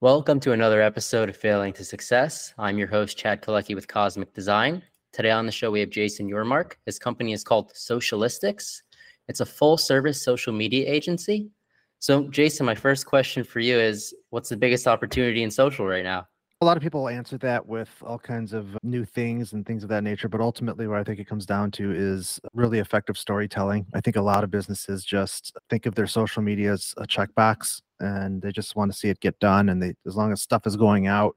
[0.00, 2.54] Welcome to another episode of Failing to Success.
[2.56, 4.80] I'm your host, Chad Kaleky with Cosmic Design.
[5.12, 6.74] Today on the show, we have Jason Yormark.
[6.86, 8.82] His company is called Socialistics.
[9.26, 11.50] It's a full service social media agency.
[11.98, 16.04] So, Jason, my first question for you is what's the biggest opportunity in social right
[16.04, 16.28] now?
[16.60, 19.88] A lot of people answer that with all kinds of new things and things of
[19.90, 20.28] that nature.
[20.28, 23.86] But ultimately, what I think it comes down to is really effective storytelling.
[23.94, 27.80] I think a lot of businesses just think of their social media as a checkbox
[28.00, 29.68] and they just want to see it get done.
[29.68, 31.36] And they, as long as stuff is going out,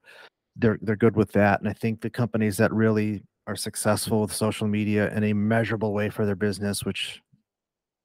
[0.56, 1.60] they're they're good with that.
[1.60, 5.94] And I think the companies that really are successful with social media in a measurable
[5.94, 7.22] way for their business, which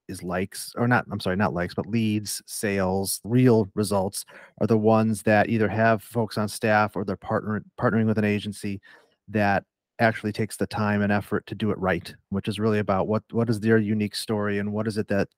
[0.09, 4.25] is likes or not i'm sorry not likes but leads sales real results
[4.61, 8.25] are the ones that either have folks on staff or they're partner, partnering with an
[8.25, 8.81] agency
[9.29, 9.65] that
[9.99, 13.23] actually takes the time and effort to do it right which is really about what
[13.33, 15.29] what is their unique story and what is it that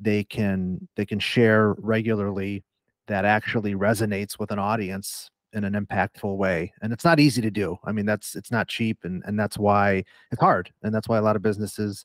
[0.00, 2.64] they can they can share regularly
[3.06, 6.72] that actually resonates with an audience in an impactful way.
[6.82, 7.78] And it's not easy to do.
[7.84, 11.18] I mean that's it's not cheap and and that's why it's hard and that's why
[11.18, 12.04] a lot of businesses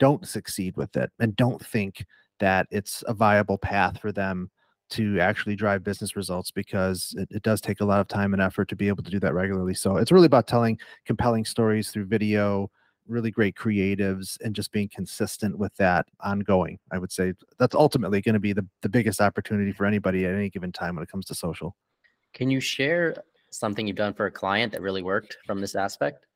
[0.00, 2.04] don't succeed with it and don't think
[2.40, 4.50] that it's a viable path for them
[4.90, 8.42] to actually drive business results because it, it, does take a lot of time and
[8.42, 9.74] effort to be able to do that regularly.
[9.74, 12.68] So it's really about telling compelling stories through video,
[13.06, 16.80] really great creatives, and just being consistent with that ongoing.
[16.90, 20.34] I would say that's ultimately going to be the, the biggest opportunity for anybody at
[20.34, 21.76] any given time when it comes to social.
[22.32, 26.26] Can you share something you've done for a client that really worked from this aspect?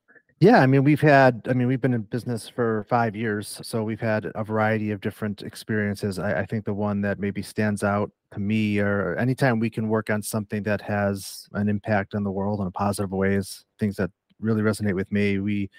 [0.40, 3.60] Yeah, I mean, we've had, I mean, we've been in business for five years.
[3.62, 6.18] So we've had a variety of different experiences.
[6.18, 9.88] I, I think the one that maybe stands out to me, or anytime we can
[9.88, 13.64] work on something that has an impact on the world in a positive way, is
[13.78, 15.38] things that really resonate with me.
[15.38, 15.70] We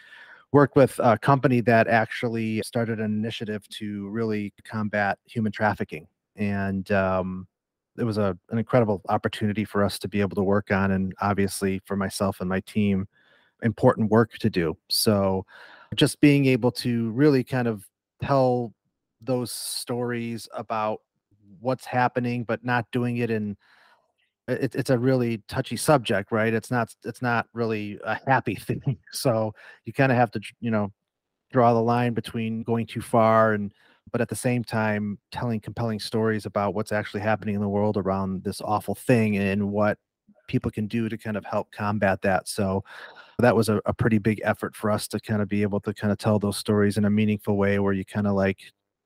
[0.54, 6.08] worked with a company that actually started an initiative to really combat human trafficking.
[6.38, 7.48] And, um,
[7.98, 11.14] it was a, an incredible opportunity for us to be able to work on and
[11.22, 13.08] obviously for myself and my team
[13.66, 14.78] important work to do.
[14.90, 15.46] So
[15.96, 17.86] just being able to really kind of
[18.24, 18.74] tell
[19.22, 21.02] those stories about
[21.60, 23.58] what's happening, but not doing it in
[24.48, 26.54] it, it's a really touchy subject, right?
[26.54, 28.98] It's not it's not really a happy thing.
[29.12, 29.54] So
[29.86, 30.94] you kind of have to, you know,
[31.52, 33.74] draw the line between going too far and
[34.12, 37.98] but at the same time telling compelling stories about what's actually happening in the world
[37.98, 39.98] around this awful thing and what
[40.48, 42.48] people can do to kind of help combat that.
[42.48, 42.84] So
[43.40, 45.94] that was a, a pretty big effort for us to kind of be able to
[45.94, 48.60] kind of tell those stories in a meaningful way where you kind of like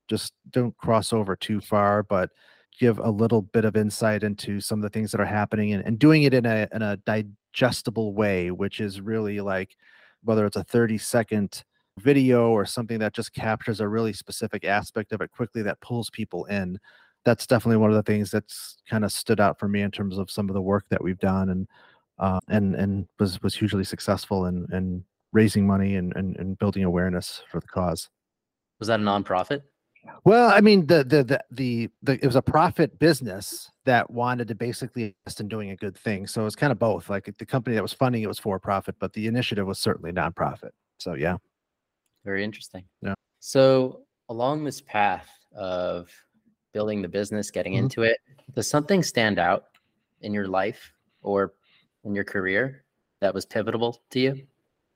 [0.08, 2.30] just don't cross over too far, but
[2.80, 5.86] give a little bit of insight into some of the things that are happening and,
[5.86, 9.76] and doing it in a in a digestible way, which is really like
[10.24, 11.64] whether it's a 30 second
[12.00, 16.10] video or something that just captures a really specific aspect of it quickly that pulls
[16.10, 16.80] people in.
[17.26, 20.18] That's definitely one of the things that's kind of stood out for me in terms
[20.18, 21.50] of some of the work that we've done.
[21.50, 21.68] And
[22.20, 26.84] uh, and and was was hugely successful in in raising money and, and and building
[26.84, 28.10] awareness for the cause.
[28.80, 29.62] Was that a nonprofit?
[30.24, 34.48] Well, I mean, the, the the the the, it was a profit business that wanted
[34.48, 36.28] to basically invest in doing a good thing.
[36.28, 37.10] So it was kind of both.
[37.10, 40.12] Like the company that was funding it was for profit, but the initiative was certainly
[40.12, 40.72] nonprofit.
[41.00, 41.38] So yeah,
[42.24, 42.86] very interesting.
[43.02, 43.14] Yeah.
[43.40, 46.10] So along this path of
[46.74, 47.84] building the business, getting mm-hmm.
[47.84, 48.18] into it,
[48.54, 49.66] does something stand out
[50.22, 51.54] in your life or
[52.04, 52.84] in your career
[53.22, 54.48] that was pivotal to you?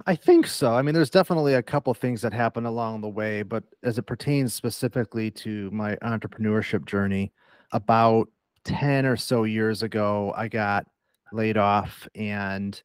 [0.05, 0.73] I think so.
[0.73, 4.03] I mean, there's definitely a couple things that happen along the way, but as it
[4.03, 7.31] pertains specifically to my entrepreneurship journey,
[7.71, 8.27] about
[8.65, 10.85] 10 or so years ago, I got
[11.31, 12.81] laid off and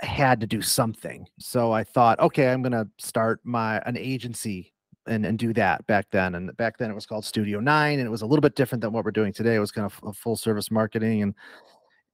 [0.00, 1.26] had to do something.
[1.38, 4.72] So I thought, okay, I'm going to start my an agency
[5.06, 6.34] and, and do that back then.
[6.34, 8.82] And back then it was called Studio Nine, and it was a little bit different
[8.82, 9.54] than what we're doing today.
[9.54, 11.34] It was kind of full service marketing and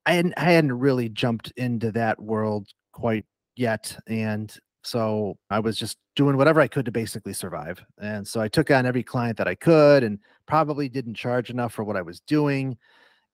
[0.06, 3.24] I hadn't I hadn't really jumped into that world quite
[3.56, 7.82] yet, and so I was just doing whatever I could to basically survive.
[8.00, 11.72] And so I took on every client that I could, and probably didn't charge enough
[11.72, 12.76] for what I was doing.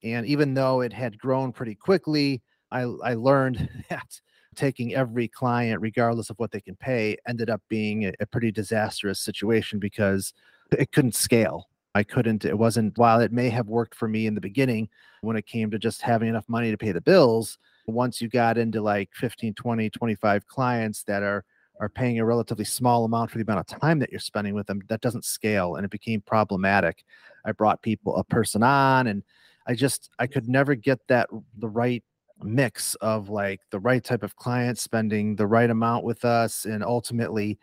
[0.03, 4.21] And even though it had grown pretty quickly, I I learned that
[4.55, 8.51] taking every client, regardless of what they can pay, ended up being a, a pretty
[8.51, 10.33] disastrous situation because
[10.71, 11.67] it couldn't scale.
[11.93, 14.89] I couldn't, it wasn't, while it may have worked for me in the beginning
[15.21, 17.57] when it came to just having enough money to pay the bills,
[17.87, 21.43] once you got into like 15, 20, 25 clients that are,
[21.79, 24.67] are paying a relatively small amount for the amount of time that you're spending with
[24.67, 27.03] them, that doesn't scale and it became problematic.
[27.43, 29.23] I brought people, a person on, and
[29.67, 32.03] I just, I could never get that, the right
[32.43, 36.65] mix of like the right type of client spending the right amount with us.
[36.65, 37.59] And ultimately,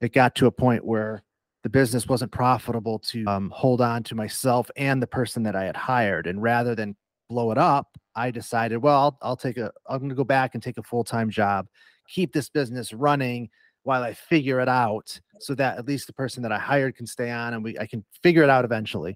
[0.00, 1.22] it got to a point where
[1.62, 5.64] the business wasn't profitable to um, hold on to myself and the person that I
[5.64, 6.26] had hired.
[6.26, 6.96] And rather than
[7.28, 10.54] blow it up, I decided, well, I'll, I'll take a, I'm going to go back
[10.54, 11.66] and take a full time job,
[12.08, 13.50] keep this business running
[13.82, 17.06] while I figure it out so that at least the person that I hired can
[17.06, 19.14] stay on and we, I can figure it out eventually,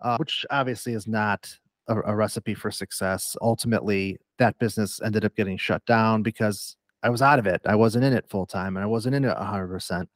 [0.00, 1.56] uh, which obviously is not
[1.88, 3.36] a, a recipe for success.
[3.40, 7.60] Ultimately, that business ended up getting shut down because I was out of it.
[7.66, 10.06] I wasn't in it full time and I wasn't in it 100%.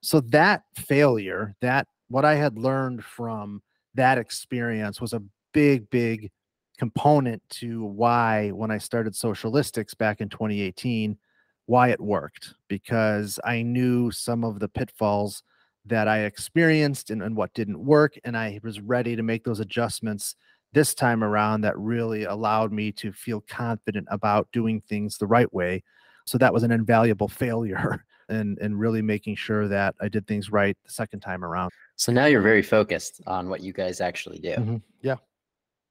[0.00, 3.62] So that failure, that what I had learned from
[3.94, 5.22] that experience was a
[5.52, 6.30] big, big
[6.78, 11.18] component to why when I started Socialistics back in 2018,
[11.66, 15.42] why it worked because I knew some of the pitfalls
[15.84, 18.18] that I experienced and, and what didn't work.
[18.24, 20.36] And I was ready to make those adjustments
[20.72, 25.52] this time around that really allowed me to feel confident about doing things the right
[25.52, 25.82] way.
[26.26, 30.50] So that was an invaluable failure and and really making sure that I did things
[30.50, 31.70] right the second time around.
[31.96, 34.50] So now you're very focused on what you guys actually do.
[34.50, 34.76] Mm-hmm.
[35.02, 35.16] Yeah.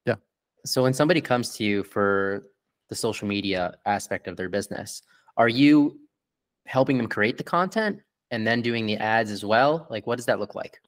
[0.05, 0.15] Yeah.
[0.65, 2.47] So when somebody comes to you for
[2.89, 5.01] the social media aspect of their business,
[5.35, 5.99] are you
[6.65, 7.99] helping them create the content
[8.31, 9.87] and then doing the ads as well?
[9.89, 10.79] Like what does that look like?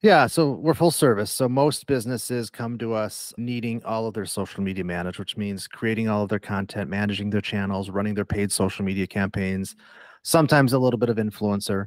[0.00, 1.30] Yeah, so we're full service.
[1.30, 5.66] So most businesses come to us needing all of their social media managed, which means
[5.66, 9.74] creating all of their content, managing their channels, running their paid social media campaigns,
[10.22, 11.86] sometimes a little bit of influencer.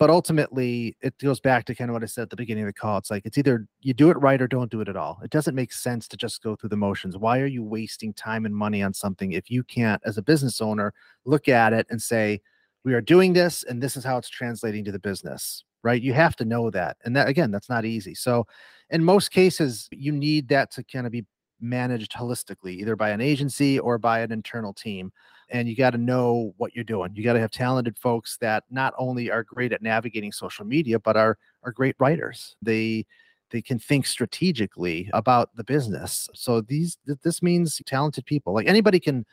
[0.00, 2.68] But ultimately, it goes back to kind of what I said at the beginning of
[2.68, 2.98] the call.
[2.98, 5.20] It's like it's either you do it right or don't do it at all.
[5.22, 7.16] It doesn't make sense to just go through the motions.
[7.16, 10.60] Why are you wasting time and money on something if you can't, as a business
[10.60, 10.92] owner,
[11.24, 12.40] look at it and say,
[12.84, 16.00] we are doing this and this is how it's translating to the business, right?
[16.00, 16.96] You have to know that.
[17.04, 18.14] And that, again, that's not easy.
[18.14, 18.46] So,
[18.90, 21.24] in most cases, you need that to kind of be
[21.60, 25.12] managed holistically, either by an agency or by an internal team
[25.52, 27.12] and you got to know what you're doing.
[27.14, 30.98] You got to have talented folks that not only are great at navigating social media,
[30.98, 32.56] but are are great writers.
[32.62, 33.06] They
[33.50, 36.28] they can think strategically about the business.
[36.34, 38.54] So these this means talented people.
[38.54, 39.26] Like anybody can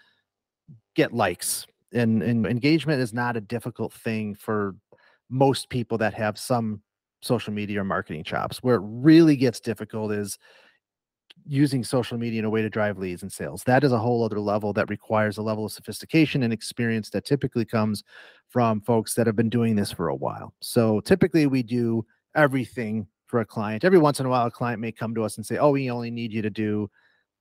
[0.93, 4.75] get likes, and, and engagement is not a difficult thing for
[5.29, 6.81] most people that have some
[7.21, 8.63] social media or marketing chops.
[8.63, 10.37] Where it really gets difficult is
[11.45, 13.63] using social media in a way to drive leads and sales.
[13.63, 17.25] That is a whole other level that requires a level of sophistication and experience that
[17.25, 18.03] typically comes
[18.49, 20.53] from folks that have been doing this for a while.
[20.59, 22.05] So typically we do
[22.35, 23.83] everything for a client.
[23.83, 25.89] Every once in a while, a client may come to us and say, Oh, we
[25.91, 26.89] only need you to do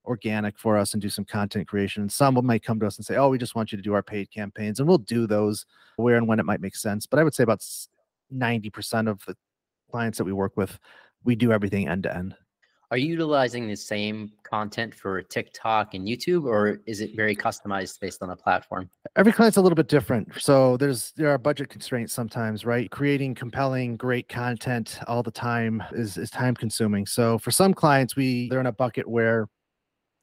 [0.08, 2.02] organic for us and do some content creation.
[2.02, 3.94] And some might come to us and say, Oh, we just want you to do
[3.94, 4.80] our paid campaigns.
[4.80, 5.66] And we'll do those
[5.96, 7.06] where and when it might make sense.
[7.06, 7.62] But I would say about
[8.34, 9.36] 90% of the
[9.90, 10.78] clients that we work with,
[11.24, 12.34] we do everything end to end.
[12.90, 18.00] Are you utilizing the same content for TikTok and YouTube, or is it very customized
[18.00, 18.88] based on the platform?
[19.14, 20.40] Every client's a little bit different.
[20.40, 22.90] So there's there are budget constraints sometimes, right?
[22.90, 27.04] Creating compelling, great content all the time is is time consuming.
[27.04, 29.48] So for some clients, we they're in a bucket where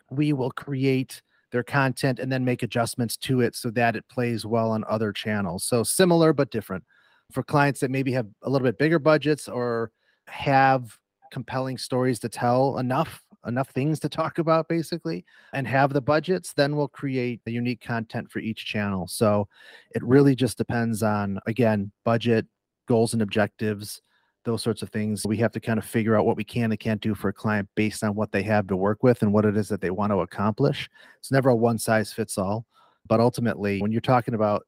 [0.10, 1.22] we will create
[1.52, 5.14] their content and then make adjustments to it so that it plays well on other
[5.14, 5.64] channels.
[5.64, 6.84] So similar but different.
[7.32, 9.92] For clients that maybe have a little bit bigger budgets or
[10.28, 10.98] have
[11.32, 15.24] compelling stories to tell enough enough things to talk about basically
[15.54, 19.48] and have the budgets then we'll create the unique content for each channel so
[19.92, 22.48] it really just depends on again budget
[22.88, 24.02] goals and objectives
[24.46, 26.80] those sorts of things we have to kind of figure out what we can and
[26.80, 29.46] can't do for a client based on what they have to work with and what
[29.46, 32.66] it is that they want to accomplish it's never a one size fits all
[33.08, 34.64] but ultimately when you're talking about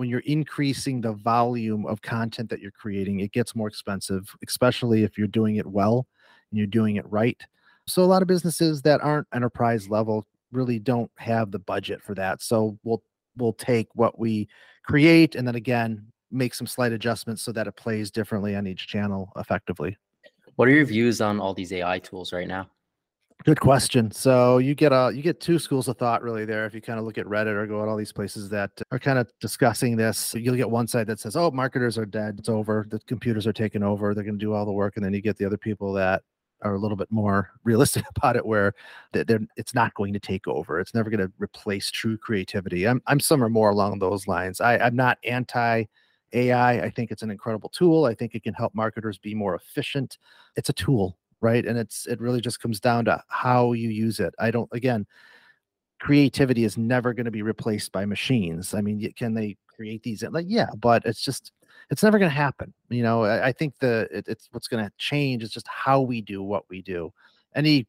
[0.00, 5.04] when you're increasing the volume of content that you're creating, it gets more expensive, especially
[5.04, 6.06] if you're doing it well
[6.50, 7.42] and you're doing it right.
[7.86, 12.14] So a lot of businesses that aren't enterprise level really don't have the budget for
[12.14, 12.40] that.
[12.40, 13.02] So we'll
[13.36, 14.48] we'll take what we
[14.84, 18.86] create and then again make some slight adjustments so that it plays differently on each
[18.86, 19.96] channel effectively.
[20.56, 22.68] What are your views on all these AI tools right now?
[23.44, 24.10] Good question.
[24.10, 26.66] So you get a you get two schools of thought really there.
[26.66, 28.98] If you kind of look at Reddit or go at all these places that are
[28.98, 32.36] kind of discussing this, you'll get one side that says, "Oh, marketers are dead.
[32.38, 32.86] It's over.
[32.90, 34.14] The computers are taking over.
[34.14, 36.22] They're going to do all the work." And then you get the other people that
[36.60, 38.74] are a little bit more realistic about it, where
[39.12, 40.78] they're, it's not going to take over.
[40.78, 42.86] It's never going to replace true creativity.
[42.86, 44.60] I'm I'm somewhere more along those lines.
[44.60, 45.84] I, I'm not anti
[46.32, 46.80] AI.
[46.80, 48.04] I think it's an incredible tool.
[48.04, 50.18] I think it can help marketers be more efficient.
[50.56, 54.20] It's a tool right and it's it really just comes down to how you use
[54.20, 55.06] it i don't again
[55.98, 60.22] creativity is never going to be replaced by machines i mean can they create these
[60.30, 61.52] like yeah but it's just
[61.90, 64.84] it's never going to happen you know i, I think the it, it's what's going
[64.84, 67.12] to change is just how we do what we do
[67.54, 67.86] any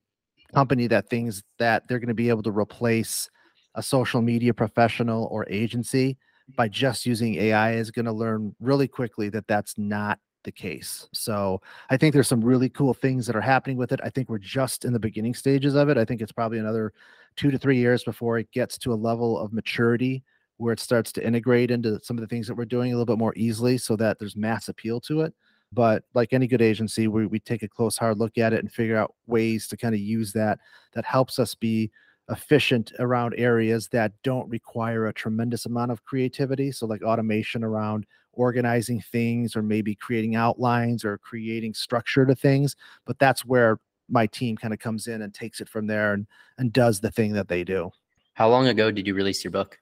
[0.53, 3.29] company that thinks that they're going to be able to replace
[3.75, 6.17] a social media professional or agency
[6.55, 11.07] by just using ai is going to learn really quickly that that's not the case.
[11.13, 13.99] So I think there's some really cool things that are happening with it.
[14.03, 15.97] I think we're just in the beginning stages of it.
[15.97, 16.93] I think it's probably another
[17.35, 20.23] two to three years before it gets to a level of maturity
[20.57, 23.05] where it starts to integrate into some of the things that we're doing a little
[23.05, 25.33] bit more easily so that there's mass appeal to it.
[25.73, 28.71] But like any good agency, we, we take a close hard look at it and
[28.71, 30.59] figure out ways to kind of use that
[30.93, 31.89] that helps us be
[32.31, 36.71] efficient around areas that don't require a tremendous amount of creativity.
[36.71, 42.75] So like automation around organizing things or maybe creating outlines or creating structure to things.
[43.05, 43.77] But that's where
[44.09, 46.25] my team kind of comes in and takes it from there and,
[46.57, 47.91] and does the thing that they do.
[48.33, 49.77] How long ago did you release your book?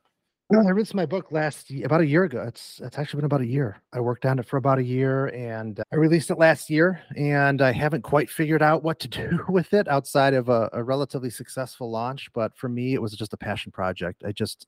[0.51, 2.43] I released my book last about a year ago.
[2.47, 3.83] It's it's actually been about a year.
[3.93, 7.01] I worked on it for about a year, and uh, I released it last year.
[7.15, 10.83] And I haven't quite figured out what to do with it outside of a, a
[10.83, 12.31] relatively successful launch.
[12.33, 14.23] But for me, it was just a passion project.
[14.25, 14.65] I just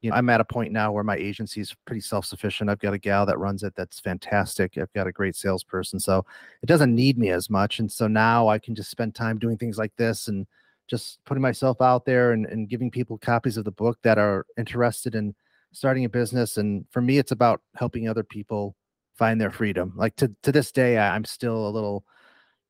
[0.00, 2.68] you know, I'm at a point now where my agency is pretty self-sufficient.
[2.68, 4.76] I've got a gal that runs it that's fantastic.
[4.76, 6.26] I've got a great salesperson, so
[6.62, 7.78] it doesn't need me as much.
[7.78, 10.48] And so now I can just spend time doing things like this and
[10.88, 14.46] just putting myself out there and, and giving people copies of the book that are
[14.58, 15.34] interested in
[15.72, 16.56] starting a business.
[16.56, 18.76] And for me, it's about helping other people
[19.14, 19.92] find their freedom.
[19.96, 22.04] Like to to this day, I, I'm still a little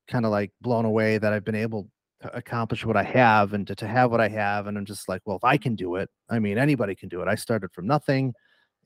[0.09, 1.88] kind of like blown away that I've been able
[2.23, 4.66] to accomplish what I have and to, to have what I have.
[4.66, 7.21] And I'm just like, well, if I can do it, I mean, anybody can do
[7.23, 7.28] it.
[7.28, 8.33] I started from nothing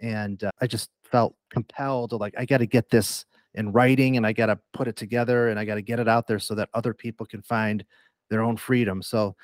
[0.00, 4.16] and uh, I just felt compelled to like, I got to get this in writing
[4.16, 6.38] and I got to put it together and I got to get it out there
[6.38, 7.84] so that other people can find
[8.30, 9.02] their own freedom.
[9.02, 9.34] So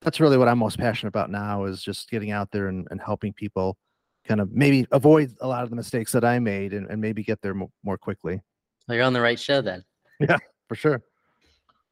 [0.00, 3.00] that's really what I'm most passionate about now is just getting out there and, and
[3.00, 3.76] helping people
[4.26, 7.22] kind of maybe avoid a lot of the mistakes that I made and, and maybe
[7.22, 8.40] get there mo- more quickly.
[8.86, 9.84] Well, you're on the right show then.
[10.20, 10.36] Yeah,
[10.68, 11.02] for sure.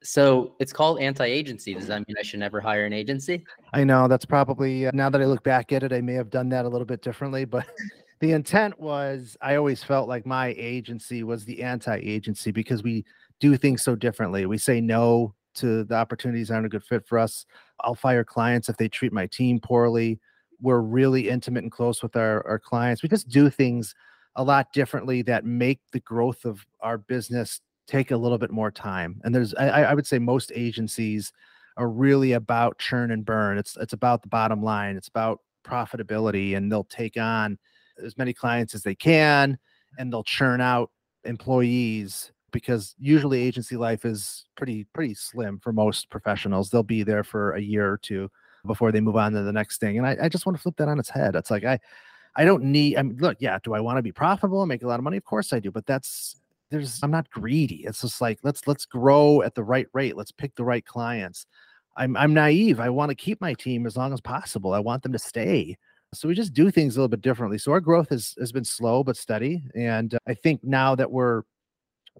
[0.02, 1.74] So it's called anti-agency.
[1.74, 3.44] Does that mean I should never hire an agency?
[3.72, 6.30] I know that's probably uh, now that I look back at it, I may have
[6.30, 7.66] done that a little bit differently, but
[8.20, 13.04] the intent was I always felt like my agency was the anti-agency because we
[13.40, 14.46] do things so differently.
[14.46, 17.46] We say no to the opportunities aren't a good fit for us.
[17.80, 20.18] I'll fire clients if they treat my team poorly.
[20.60, 23.02] We're really intimate and close with our, our clients.
[23.02, 23.94] We just do things
[24.36, 28.70] a lot differently that make the growth of our business take a little bit more
[28.70, 29.20] time.
[29.24, 31.32] And there's, I, I would say, most agencies
[31.76, 33.58] are really about churn and burn.
[33.58, 34.96] It's it's about the bottom line.
[34.96, 37.58] It's about profitability, and they'll take on
[38.02, 39.58] as many clients as they can,
[39.98, 40.90] and they'll churn out
[41.24, 46.70] employees because usually agency life is pretty pretty slim for most professionals.
[46.70, 48.30] They'll be there for a year or two
[48.64, 49.98] before they move on to the next thing.
[49.98, 51.36] And I, I just want to flip that on its head.
[51.36, 51.78] It's like I
[52.34, 54.82] I don't need I mean look, yeah, do I want to be profitable and make
[54.82, 55.18] a lot of money?
[55.18, 57.84] Of course I do, but that's there's I'm not greedy.
[57.86, 60.16] It's just like let's let's grow at the right rate.
[60.16, 61.44] Let's pick the right clients.
[61.94, 62.80] I'm I'm naive.
[62.80, 64.72] I want to keep my team as long as possible.
[64.72, 65.76] I want them to stay.
[66.14, 67.58] So we just do things a little bit differently.
[67.58, 71.42] So our growth has has been slow but steady, and I think now that we're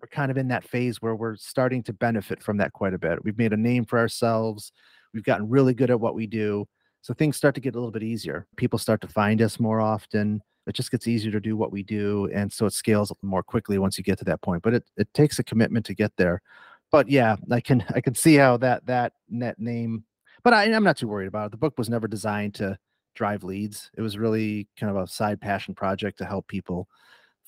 [0.01, 2.99] we're kind of in that phase where we're starting to benefit from that quite a
[2.99, 3.25] bit.
[3.25, 4.73] We've made a name for ourselves.
[5.15, 6.67] We've gotten really good at what we do.
[7.03, 8.47] So things start to get a little bit easier.
[8.57, 11.83] People start to find us more often it just gets easier to do what we
[11.83, 14.85] do and so it scales more quickly once you get to that point but it,
[14.97, 16.43] it takes a commitment to get there
[16.91, 20.05] but yeah i can i can see how that that net name
[20.43, 22.79] but I, i'm not too worried about it the book was never designed to
[23.15, 26.89] drive leads it was really kind of a side passion project to help people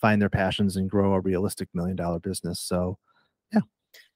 [0.00, 2.98] find their passions and grow a realistic million dollar business so
[3.52, 3.60] yeah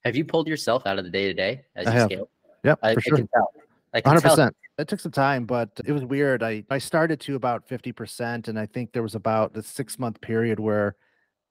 [0.04, 2.08] have you pulled yourself out of the day to day as I you have.
[2.10, 2.28] scale
[2.64, 3.52] yep I, for I sure can tell.
[3.94, 4.30] I can Hundred tell.
[4.36, 4.56] percent.
[4.78, 6.42] It took some time, but it was weird.
[6.42, 9.98] I I started to about fifty percent, and I think there was about the six
[9.98, 10.96] month period where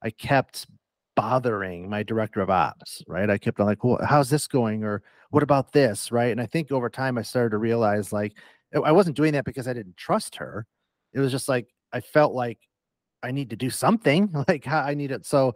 [0.02, 0.66] I kept
[1.16, 3.04] bothering my director of ops.
[3.08, 6.32] Right, I kept on like, well, how's this going, or what about this, right?
[6.32, 8.34] And I think over time I started to realize like
[8.84, 10.66] I wasn't doing that because I didn't trust her.
[11.14, 12.58] It was just like I felt like
[13.24, 14.30] I need to do something.
[14.48, 15.26] Like I need it.
[15.26, 15.56] So,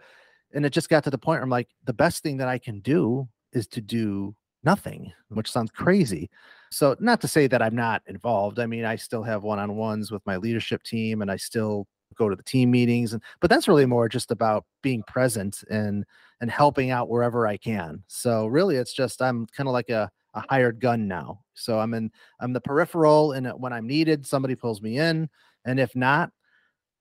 [0.53, 2.57] and it just got to the point where I'm like, the best thing that I
[2.57, 6.29] can do is to do nothing, which sounds crazy.
[6.71, 8.59] So, not to say that I'm not involved.
[8.59, 12.35] I mean, I still have one-on-ones with my leadership team, and I still go to
[12.35, 16.05] the team meetings, and but that's really more just about being present and
[16.41, 18.03] and helping out wherever I can.
[18.07, 21.41] So, really, it's just I'm kind of like a a hired gun now.
[21.53, 25.29] So I'm in I'm the peripheral, and uh, when I'm needed, somebody pulls me in,
[25.65, 26.31] and if not,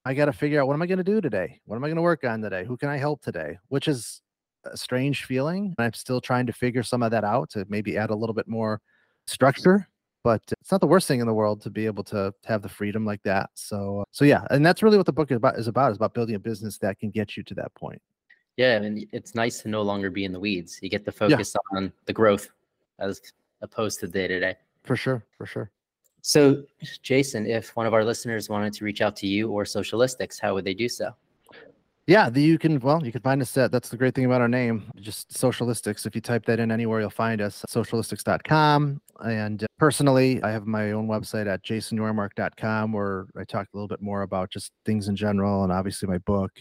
[0.05, 1.61] I got to figure out what am I going to do today?
[1.65, 2.65] What am I going to work on today?
[2.65, 3.59] Who can I help today?
[3.69, 4.21] Which is
[4.65, 5.75] a strange feeling.
[5.79, 8.47] I'm still trying to figure some of that out to maybe add a little bit
[8.47, 8.81] more
[9.27, 9.89] structure,
[10.23, 12.69] but it's not the worst thing in the world to be able to have the
[12.69, 13.51] freedom like that.
[13.55, 15.59] So, uh, so yeah, and that's really what the book is about.
[15.59, 18.01] Is about is about building a business that can get you to that point.
[18.57, 20.79] Yeah, and it's nice to no longer be in the weeds.
[20.81, 22.49] You get to focus on the growth
[22.99, 23.21] as
[23.63, 24.57] opposed to day to day.
[24.85, 25.71] For sure, for sure.
[26.27, 26.63] So,
[27.03, 30.55] Jason, if one of our listeners wanted to reach out to you or Socialistics, how
[30.55, 31.15] would they do so?
[32.07, 34.41] Yeah, the, you can, well, you can find us at, that's the great thing about
[34.41, 36.07] our name, just Socialistics.
[36.07, 39.03] If you type that in anywhere, you'll find us, socialistics.com.
[39.23, 43.89] And uh, personally, I have my own website at jasonyormark.com where I talk a little
[43.89, 46.53] bit more about just things in general and obviously my book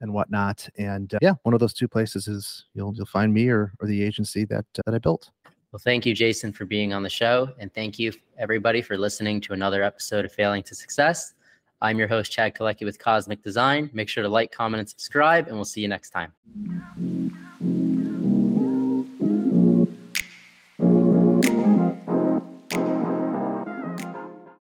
[0.00, 0.68] and whatnot.
[0.78, 3.86] And uh, yeah, one of those two places is you'll, you'll find me or, or
[3.86, 5.30] the agency that, uh, that I built.
[5.72, 7.48] Well, thank you, Jason, for being on the show.
[7.58, 11.32] And thank you, everybody, for listening to another episode of Failing to Success.
[11.80, 13.88] I'm your host, Chad Kaleky with Cosmic Design.
[13.94, 16.34] Make sure to like, comment, and subscribe, and we'll see you next time.